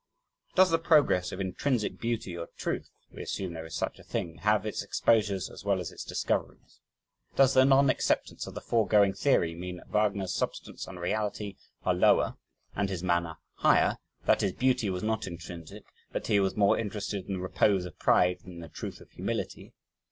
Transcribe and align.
Does 0.55 0.71
the 0.71 0.79
progress 0.79 1.31
of 1.31 1.39
intrinsic 1.39 1.99
beauty 1.99 2.35
or 2.35 2.47
truth 2.57 2.89
(we 3.13 3.21
assume 3.21 3.53
there 3.53 3.67
is 3.67 3.75
such 3.75 3.99
a 3.99 4.03
thing) 4.03 4.37
have 4.37 4.65
its 4.65 4.81
exposures 4.81 5.47
as 5.47 5.63
well 5.63 5.79
as 5.79 5.91
its 5.91 6.03
discoveries? 6.03 6.79
Does 7.35 7.53
the 7.53 7.65
non 7.65 7.87
acceptance 7.91 8.47
of 8.47 8.55
the 8.55 8.61
foregoing 8.61 9.13
theory 9.13 9.53
mean 9.53 9.77
that 9.77 9.89
Wagner's 9.91 10.33
substance 10.33 10.87
and 10.87 10.99
reality 10.99 11.55
are 11.83 11.93
lower 11.93 12.35
and 12.75 12.89
his 12.89 13.03
manner 13.03 13.35
higher; 13.57 13.97
that 14.25 14.41
his 14.41 14.53
beauty 14.53 14.89
was 14.89 15.03
not 15.03 15.27
intrinsic; 15.27 15.83
that 16.13 16.25
he 16.25 16.39
was 16.39 16.57
more 16.57 16.79
interested 16.79 17.27
in 17.27 17.33
the 17.33 17.39
repose 17.39 17.85
of 17.85 17.99
pride 17.99 18.39
than 18.41 18.53
in 18.53 18.59
the 18.59 18.69
truth 18.69 19.01
of 19.01 19.11
humility? 19.11 19.71